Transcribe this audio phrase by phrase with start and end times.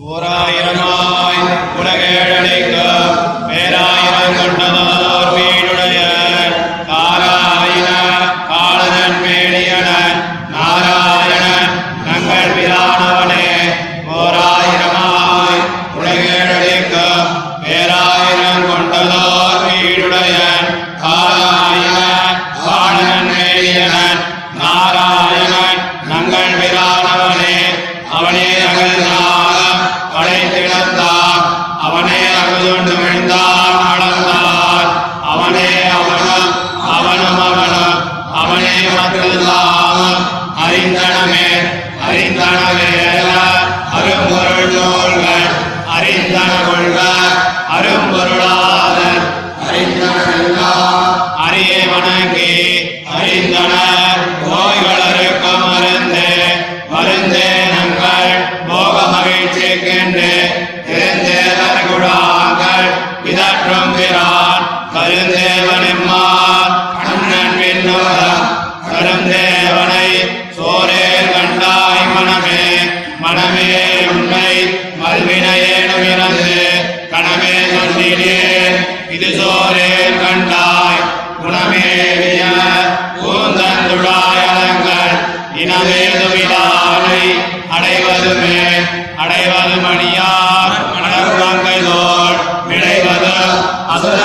[0.00, 0.99] ஓராயிரமாய்
[77.21, 78.35] கணமே சொன்னினே
[79.15, 79.89] இது சோரே
[80.21, 81.01] கண்டாய்.
[81.37, 82.43] குணமே குணமேவிய
[83.17, 85.13] பூந்தந்துழாயலங்கள்
[85.61, 87.21] இனமேதுமிதானை
[87.75, 88.57] அடைவதுமே
[89.17, 93.35] அடைவது மணியார் மணக்குழங்கைதோள் விளைவது
[93.87, 94.17] அசுர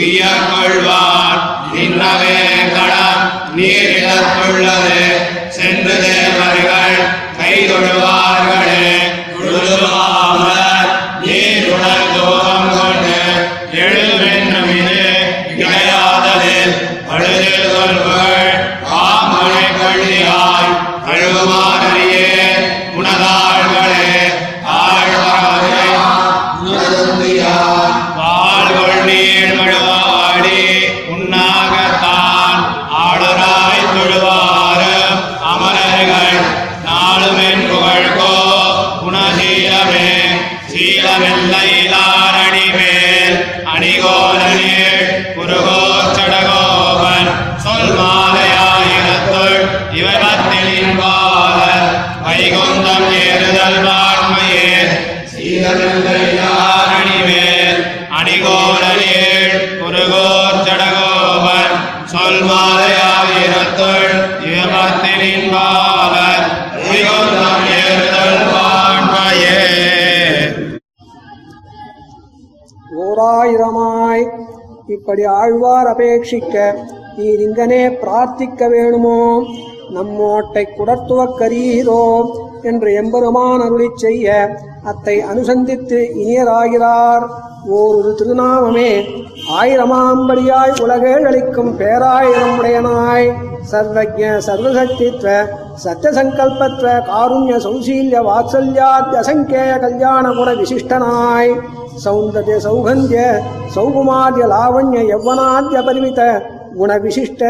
[0.00, 0.69] We are
[29.10, 30.58] வாழ்கொள் நீர் மழுவாடி
[31.12, 32.60] உண்ணாகத்தான்
[33.00, 34.92] ஆளுராய் தொழுவாறு
[35.50, 36.38] அமரர்கள்
[36.86, 38.34] நாளுமென் புகழ்கோ
[39.00, 40.10] குணசீலமே
[40.72, 43.36] சீலமெல்லையிலாரணி மேல்
[43.74, 45.02] அணிகோலனீள்
[45.36, 47.30] குருகோர் சடகோபன்
[47.64, 49.58] சொல் மாலையாயிரத்துள்
[50.00, 51.88] இவரத்தில் இன்பாலர்
[52.24, 54.70] வைகுந்தம் ஏறுதல் வாண்மையே
[55.32, 56.09] சீலமெல்லையிலாரணி
[75.00, 76.54] இப்படி ஆழ்வார் அபேட்சிக்க
[77.16, 79.44] நீர் இங்கனே பிரார்த்திக்க வேணுமோ?
[79.94, 82.02] நம்மோட்டை குடத்துவக் கரீரோ
[82.62, 87.24] என்று எம்பெருமான் அருளி செய்ய அத்தை அனுசந்தித்து இனியராகிறார்.
[87.68, 88.90] ஓரொரு திருநாமமே
[89.60, 93.28] ஆயிரமாம்படியாய் உலகேழளிக்கும் பேராயிரம் உடையனாய்
[93.72, 95.26] சர்வஜ சர்வசக்தித்வ
[95.84, 101.52] சத்தியசங்கல்பத்வ காருண்ய சௌசீல்ய வாத்சல்யாத் அசங்கேய கல்யாண குண விசிஷ்டனாய்.
[102.04, 103.42] சௌந்தர்ய சௌகந்திய
[103.74, 106.20] சௌகுமாரிய லாவண்ய யௌவனாத்ய பரிமித
[106.76, 107.42] குண விசிஷ்ட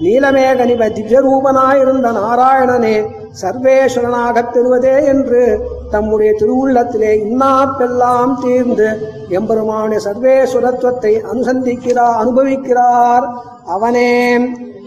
[0.00, 3.06] நீலமேகனிப திவ்யரூபனாயிருந்த நாராயணனே
[3.42, 8.88] சர்வேஸ்வரனாகத் பெறுவதே என்று தம்முடைய திருவுள்ளத்திலே இன்னாப்பெல்லாம் தீர்ந்து
[9.28, 13.26] எம்பெருமானுடைய சர்வேஸ்வரத்துவத்தை அனுசந்திக்கிறார் அனுபவிக்கிறார்.
[13.66, 14.12] அவனே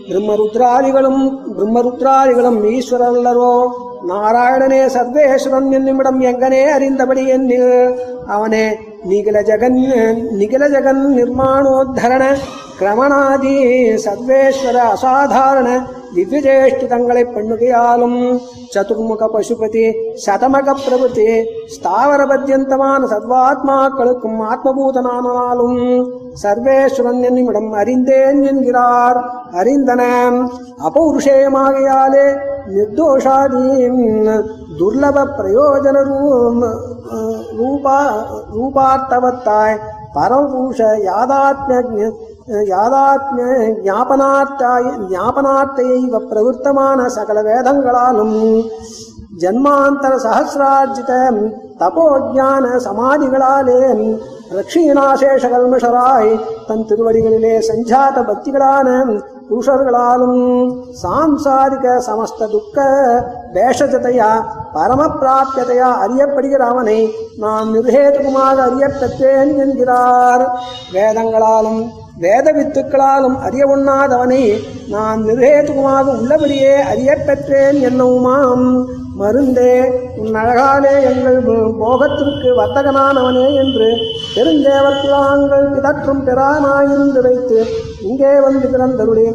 [0.09, 1.23] பிரம்மருத்ராதிகளும்
[1.57, 3.55] பிரம்மருத்ராதிகளும் ஈஸ்வரல்லரோ
[4.07, 7.73] நாராயணனே சர்வேஸ்வரன் என்னுமிடம் எங்கனே அறிந்தபடி என்னில்
[8.27, 8.65] அவனே
[9.01, 9.79] நிகில ஜெகன்
[10.39, 12.23] நிகில ஜெகன் நிர்மாணோத்தரண
[12.79, 13.55] கிரமணாதி
[14.03, 15.69] சர்வேஸ்வர அசாதாரண
[16.15, 18.17] திவ்யஜேஷ்டிதங்களை பண்ணுகையாலும்
[18.73, 19.83] சதுர்முக பசுபதி
[20.25, 21.27] சதமக பிரபுதி
[21.75, 25.79] ஸ்தாவர பத்தியந்தமான சர்வாத்மாக்களுக்கும் ஆத்மபூதனானாலும்
[26.43, 29.19] சர்வேஸ்வரன் என்னுமிடம் அறிந்தேன் என்கிறார்
[29.61, 30.01] அறிந்தன
[30.89, 32.27] அபௌருஷேயமாகையாலே
[32.71, 34.01] நிர்தோஷாதீம்
[34.81, 36.75] துர்லப பிரயோஜன ரூ-
[37.57, 37.97] ரூபா
[38.55, 39.79] ரூபார்த்தவத்தாய்
[40.15, 42.05] பரமபுருஷ யாதாத்மிய
[42.71, 43.49] யாதாத்மிய
[43.85, 48.37] ஞாபனார்த்தாய ஞாபனார்த்தையைவ பிரவருத்தமான சகல வேதங்களாலும்
[49.41, 51.11] ஜன்மாந்தர சஹசிரார்ஜித
[51.81, 53.77] தபோஜான சமாதிகளாலே
[54.57, 56.31] ரக்ஷீனாசேஷ கல்மஷராய்
[56.67, 58.87] தன் திருவடிகளிலே சஞ்சாத பக்திகளான
[59.51, 60.43] புருஷர்களாலும்
[61.01, 62.85] சாம்சாரிக சமஸ்த துக்க
[64.73, 66.99] பரம பிராப்தியதையா அறியப்படுகிற அவனை
[67.37, 70.43] நான் நிர்ஹேதுகமாக அறியப்பெற்றேன் என்கிறார்
[70.93, 71.81] வேதங்களாலும்
[72.17, 74.41] வேத வித்துக்களாலும் அறிய உண்ணாதவனை
[74.87, 78.65] நான் நிர்ஹேதுகமாக உள்ளபடியே அறியப்பெற்றேன் என்னவுமாம்
[79.19, 79.71] மருந்தே
[80.21, 81.39] உன் அழகாலே எங்கள்
[81.81, 83.89] போகத்திற்கு வர்த்தகனானவனே என்று
[84.35, 87.59] பெருந்தேவர்களாங்கள் பிதற்றும் பெறானாயிருந்து வைத்து
[88.07, 89.27] இங்கே வந்து பிறந்தருளே.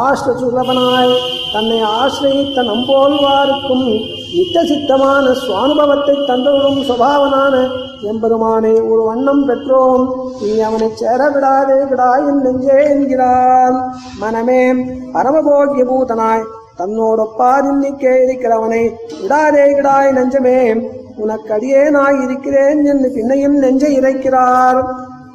[0.00, 1.14] ஆஷ்ட சுலபனாய்
[1.54, 3.86] தன்னை ஆசிரியித்த நம்போல்வாருக்கும்
[4.34, 7.54] நித்த சித்தமான சுவானுபவத்தை தந்தவரும் சுபாவனான
[8.10, 10.04] எம்பெருமானை ஒரு வண்ணம் பெற்றோம்.
[10.42, 13.78] நீ அவனை சேர விடாதே விடாயின் நெஞ்சே என்கிறான்.
[14.22, 14.62] மனமே
[15.16, 16.44] பரமபோகிய பூதனாய்
[16.78, 18.82] தன்னோடொப்பார் இன்னிக்கே இருக்கிறவனை
[19.22, 20.58] விடாதே விடாய் நெஞ்சமே
[21.16, 24.80] உனக்கு அடியேனாய் இருக்கிறேன் என்று பின்னையும் நெஞ்சை இறைக்கிறார்.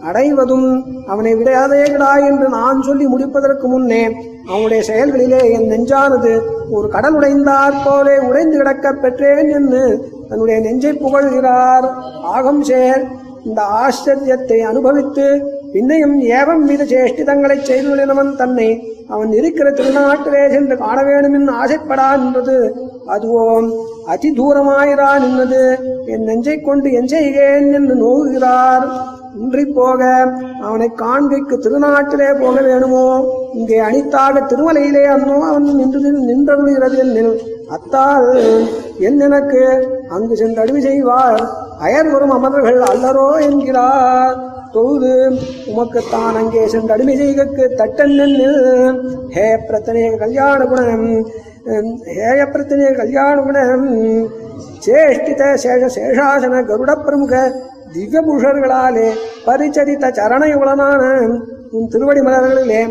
[0.03, 0.69] அடைவதும்
[1.07, 4.03] அவனை விடாதே விடாய் என்று நான் சொல்லி முடிப்பதற்கு முன்னே
[4.49, 6.33] அவனுடைய செயல்களிலே என் நெஞ்சானது
[6.71, 11.87] ஒரு கடல் உடைந்தாற் போலே உடைந்து கிடக்கப் பெற்றேன் என்று தன்னுடைய நெஞ்சை புகழ்கிறார்.
[12.23, 13.03] ஆகம் சேர்
[13.45, 15.27] இந்த ஆச்சரியத்தை அனுபவித்து
[15.73, 22.57] பின்னையும் ஏவம் மீது சேஷ்டிதங்களைச் செய்துள்ளவன் தன்னை அவன் இருக்கிற திருநாட்டிலே சென்று காண வேண்டும் என்று ஆசைப்படான் என்றது
[23.07, 23.67] அதுவோம்
[24.05, 25.79] அதி தூரமாயிரா நின்றது.
[26.05, 28.87] என் நெஞ்சை கொண்டு என் செய்கேன் என்று நோகுகிறார்.
[29.39, 30.31] இன்றி போக
[30.61, 33.05] அவனை காண்பிக்கு திருநாட்டிலே போக வேணுமோ?
[33.53, 35.99] இங்கே அனித்தாக திருமலையிலே அன்னோ அவன் நின்று
[36.29, 37.33] நின்றருளுகிறது என்னில்.
[37.69, 38.29] அத்தால்
[38.99, 39.63] என் எனக்கு
[40.09, 41.41] அங்கு சென்று செய்வார்.
[41.79, 44.56] அயர் வரும் அமரர்கள் அல்லரோ என்கிறார்.
[44.77, 45.13] தொழுது
[45.73, 48.49] உமக்குத்தான் அங்கே சென்று அடிமை செய்கக்கு தட்டன்னு
[49.35, 51.07] ஹே பிரத்தனே கல்யாண குணம்.
[52.17, 53.87] ஹேய பிரத்தனே கல்யாண குணம்.
[54.85, 57.35] சேஷ்டித சேஷ சேஷாசன கருட பிரமுக
[57.93, 59.07] திவ்ய புருஷர்களாலே
[59.47, 61.03] பரிச்சரித்த சரணயுகலனான
[61.75, 62.81] உன் திருவடி மலர்களிலே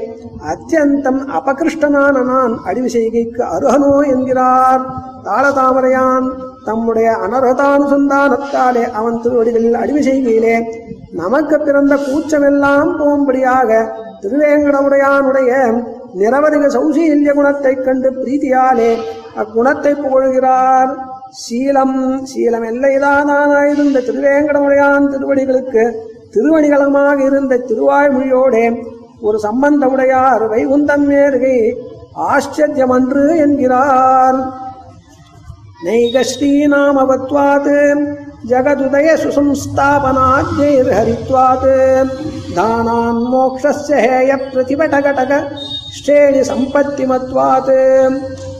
[0.52, 4.82] அத்தியந்தம் அபகிருஷ்டனான நான் அடிவு செய்கைக்கு அருகனோ என்கிறார்.
[5.26, 6.26] தாளதாமரையான்
[6.66, 10.54] தம்முடைய அனர்ஹதானுசந்தானத்தாலே அவன் திருவடிகளில் அடிவு செய்கையிலே
[11.16, 13.92] நமக்கு பிறந்த கூச்சமெல்லாம் போகும்படியாக
[14.22, 15.82] திருவேங்கடவுடையானுடைய
[16.18, 18.96] நிரவதிக சௌசீல்ய குணத்தைக் கண்டு பிரீதியாலே
[19.36, 20.94] அக்குணத்தை புகழ்கிறார்.
[21.30, 25.92] சீலம் சீலம் எல்லைதானாக இருந்த திருவேங்கடமுடையான் திருவடிகளுக்கு
[26.34, 28.84] திருவணிகளமாக இருந்த திருவாய்மொழியோடே
[29.20, 31.76] ஒரு சம்பந்த உடையார் வைகுந்தம் மேருகை
[32.14, 34.64] ஆச்சரியம் அன்று என்கிறார்.
[35.84, 38.06] நெய்கஸ்ரீ நாமவத்வாது
[38.50, 41.65] जगदुदय सुसंस्थापनाद्यैर्हरित्वात्
[42.57, 45.31] दानान्मोक्षस्य हेयप्रतिभटघटक
[45.97, 47.71] श्रेणिसम्पत्तिमत्वात्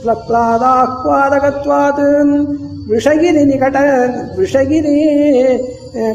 [0.02, 2.02] प्लप्लादाह्वादकत्वात्
[2.90, 3.76] विषगिरिनिकट
[4.38, 5.00] विषगिरि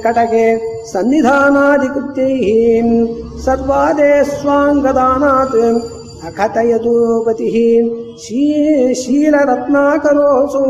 [0.06, 0.46] कटके
[0.92, 2.90] सन्निधानादिकृत्यैः
[3.46, 5.58] सर्वादे स्वाङ्गदानात्
[6.28, 6.94] अकथयतु
[7.26, 7.56] पतिः
[8.24, 8.42] शी
[9.02, 10.66] शीलरत्नाकरोऽसौ